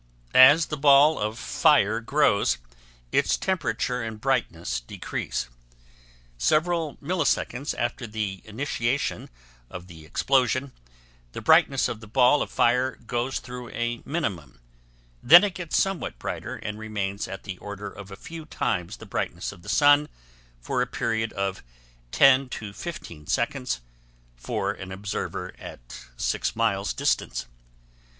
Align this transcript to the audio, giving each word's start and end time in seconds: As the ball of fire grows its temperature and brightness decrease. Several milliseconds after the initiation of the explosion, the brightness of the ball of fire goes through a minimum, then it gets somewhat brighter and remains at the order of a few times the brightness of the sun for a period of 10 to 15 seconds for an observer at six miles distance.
As 0.33 0.65
the 0.65 0.77
ball 0.77 1.19
of 1.19 1.37
fire 1.37 1.99
grows 1.99 2.57
its 3.11 3.37
temperature 3.37 4.01
and 4.01 4.19
brightness 4.19 4.79
decrease. 4.79 5.47
Several 6.39 6.97
milliseconds 6.99 7.75
after 7.77 8.07
the 8.07 8.41
initiation 8.43 9.29
of 9.69 9.85
the 9.85 10.03
explosion, 10.03 10.71
the 11.33 11.41
brightness 11.41 11.87
of 11.87 11.99
the 11.99 12.07
ball 12.07 12.41
of 12.41 12.49
fire 12.49 12.95
goes 13.05 13.37
through 13.37 13.69
a 13.69 14.01
minimum, 14.03 14.59
then 15.21 15.43
it 15.43 15.53
gets 15.53 15.77
somewhat 15.77 16.17
brighter 16.17 16.55
and 16.55 16.79
remains 16.79 17.27
at 17.27 17.43
the 17.43 17.59
order 17.59 17.85
of 17.91 18.09
a 18.09 18.15
few 18.15 18.45
times 18.45 18.97
the 18.97 19.05
brightness 19.05 19.51
of 19.51 19.61
the 19.61 19.69
sun 19.69 20.09
for 20.59 20.81
a 20.81 20.87
period 20.87 21.31
of 21.33 21.61
10 22.11 22.49
to 22.49 22.73
15 22.73 23.27
seconds 23.27 23.81
for 24.35 24.71
an 24.71 24.91
observer 24.91 25.53
at 25.59 26.07
six 26.17 26.55
miles 26.55 26.91
distance. 26.91 27.45